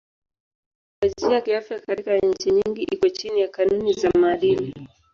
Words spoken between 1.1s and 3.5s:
ya saikolojia kiafya katika nchi nyingi iko chini ya